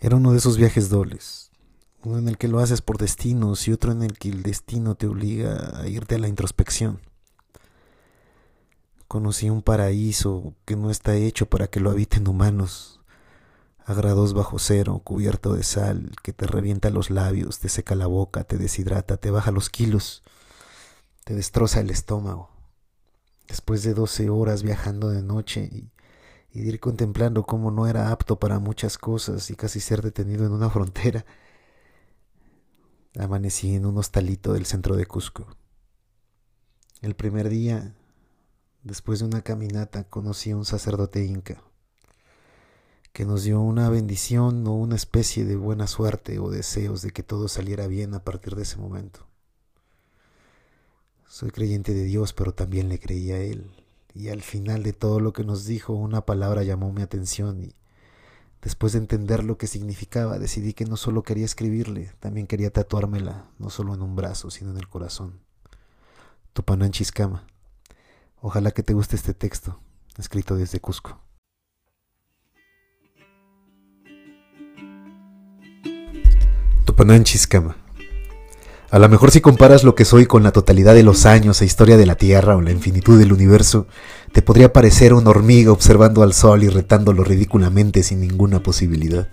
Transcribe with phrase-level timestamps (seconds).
[0.00, 1.50] Era uno de esos viajes dobles,
[2.04, 4.94] uno en el que lo haces por destinos y otro en el que el destino
[4.94, 7.00] te obliga a irte a la introspección.
[9.08, 13.00] Conocí un paraíso que no está hecho para que lo habiten humanos,
[13.86, 18.44] a bajo cero, cubierto de sal, que te revienta los labios, te seca la boca,
[18.44, 20.22] te deshidrata, te baja los kilos,
[21.24, 22.50] te destroza el estómago.
[23.48, 25.90] Después de doce horas viajando de noche y
[26.50, 30.46] y de ir contemplando cómo no era apto para muchas cosas y casi ser detenido
[30.46, 31.24] en una frontera,
[33.18, 35.46] amanecí en un hostalito del centro de Cusco.
[37.00, 37.94] El primer día,
[38.82, 41.62] después de una caminata, conocí a un sacerdote inca
[43.12, 47.22] que nos dio una bendición o una especie de buena suerte o deseos de que
[47.24, 49.26] todo saliera bien a partir de ese momento.
[51.26, 53.72] Soy creyente de Dios, pero también le creía a Él
[54.18, 57.76] y al final de todo lo que nos dijo una palabra llamó mi atención y
[58.60, 63.46] después de entender lo que significaba decidí que no solo quería escribirle, también quería tatuármela,
[63.60, 65.38] no solo en un brazo, sino en el corazón.
[66.52, 67.46] Tupanán Chiscama.
[68.40, 69.78] Ojalá que te guste este texto,
[70.18, 71.20] escrito desde Cusco.
[76.84, 77.76] Tupanán Chiscama.
[78.90, 81.66] A lo mejor si comparas lo que soy con la totalidad de los años e
[81.66, 83.86] historia de la Tierra o la infinitud del universo,
[84.32, 89.28] te podría parecer una hormiga observando al sol y retándolo ridículamente sin ninguna posibilidad.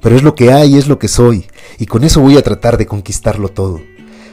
[0.00, 1.44] Pero es lo que hay, es lo que soy,
[1.78, 3.78] y con eso voy a tratar de conquistarlo todo.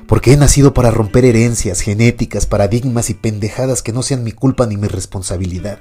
[0.08, 4.68] Porque he nacido para romper herencias, genéticas, paradigmas y pendejadas que no sean mi culpa
[4.68, 5.80] ni mi responsabilidad.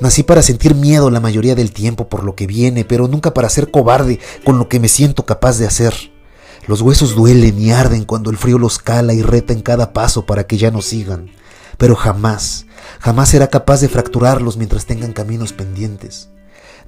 [0.00, 3.48] Nací para sentir miedo la mayoría del tiempo por lo que viene, pero nunca para
[3.48, 5.94] ser cobarde con lo que me siento capaz de hacer.
[6.68, 10.26] Los huesos duelen y arden cuando el frío los cala y reta en cada paso
[10.26, 11.30] para que ya no sigan.
[11.78, 12.66] Pero jamás,
[13.00, 16.28] jamás será capaz de fracturarlos mientras tengan caminos pendientes.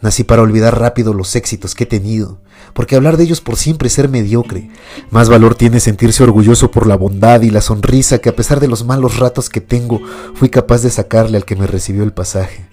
[0.03, 2.41] Nací para olvidar rápido los éxitos que he tenido,
[2.75, 4.69] porque hablar de ellos por siempre es ser mediocre.
[5.11, 8.69] Más valor tiene sentirse orgulloso por la bondad y la sonrisa que a pesar de
[8.69, 10.03] los malos ratos que tengo,
[10.35, 12.69] fui capaz de sacarle al que me recibió el pasaje.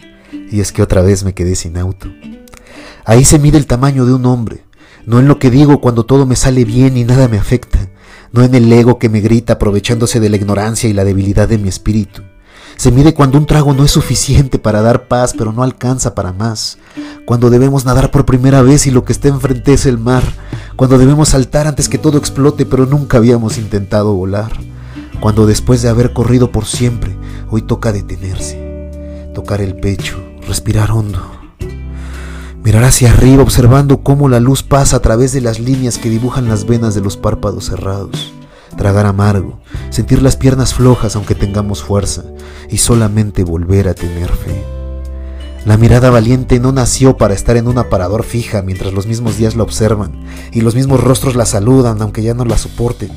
[0.51, 2.09] Y es que otra vez me quedé sin auto.
[3.05, 4.66] Ahí se mide el tamaño de un hombre,
[5.07, 7.79] no en lo que digo cuando todo me sale bien y nada me afecta,
[8.33, 11.57] no en el ego que me grita aprovechándose de la ignorancia y la debilidad de
[11.57, 12.23] mi espíritu.
[12.75, 16.33] Se mide cuando un trago no es suficiente para dar paz, pero no alcanza para
[16.33, 16.77] más.
[17.25, 20.23] Cuando debemos nadar por primera vez y lo que está enfrente es el mar.
[20.75, 24.51] Cuando debemos saltar antes que todo explote, pero nunca habíamos intentado volar.
[25.21, 27.17] Cuando después de haber corrido por siempre,
[27.49, 31.36] hoy toca detenerse, tocar el pecho, respirar hondo
[32.67, 36.49] mirar hacia arriba observando cómo la luz pasa a través de las líneas que dibujan
[36.49, 38.33] las venas de los párpados cerrados,
[38.75, 42.25] tragar amargo, sentir las piernas flojas aunque tengamos fuerza
[42.69, 44.65] y solamente volver a tener fe.
[45.63, 49.55] La mirada valiente no nació para estar en un aparador fija mientras los mismos días
[49.55, 53.11] la observan y los mismos rostros la saludan aunque ya no la soporten.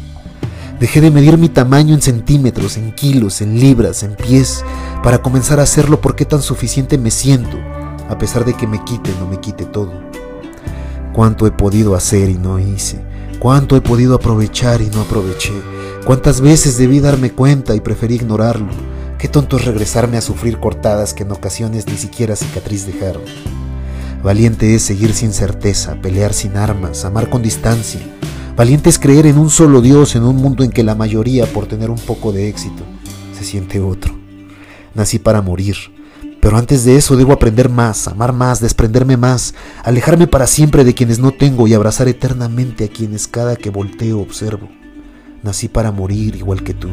[0.78, 4.64] Dejé de medir mi tamaño en centímetros, en kilos, en libras, en pies,
[5.02, 7.58] para comenzar a hacerlo porque tan suficiente me siento
[8.10, 9.92] a pesar de que me quite, no me quite todo.
[11.12, 13.00] Cuánto he podido hacer y no hice,
[13.38, 15.54] cuánto he podido aprovechar y no aproveché,
[16.04, 18.68] cuántas veces debí darme cuenta y preferí ignorarlo.
[19.16, 23.22] Qué tonto es regresarme a sufrir cortadas que en ocasiones ni siquiera cicatriz dejaron.
[24.24, 28.00] Valiente es seguir sin certeza, pelear sin armas, amar con distancia.
[28.56, 31.66] Valiente es creer en un solo Dios en un mundo en que la mayoría, por
[31.66, 32.82] tener un poco de éxito,
[33.38, 34.14] se siente otro.
[34.94, 35.76] Nací para morir,
[36.40, 40.94] pero antes de eso debo aprender más, amar más, desprenderme más, alejarme para siempre de
[40.94, 44.68] quienes no tengo y abrazar eternamente a quienes cada que volteo observo.
[45.42, 46.88] Nací para morir igual que tú,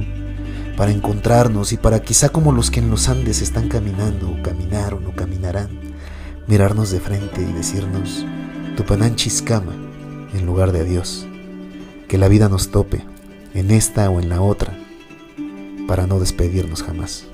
[0.76, 5.06] para encontrarnos y para quizá como los que en los Andes están caminando o caminaron
[5.08, 5.70] o caminarán,
[6.48, 8.26] mirarnos de frente y decirnos
[8.76, 9.74] Tupanán Chiscama
[10.34, 11.26] en lugar de adiós.
[12.08, 13.04] Que la vida nos tope,
[13.54, 14.78] en esta o en la otra,
[15.88, 17.26] para no despedirnos jamás.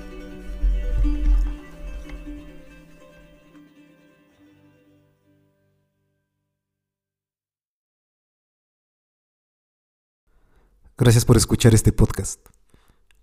[10.96, 12.40] Gracias por escuchar este podcast.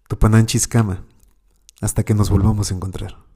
[0.09, 1.05] Tupananchis Cama.
[1.79, 3.30] Hasta que nos volvamos a encontrar.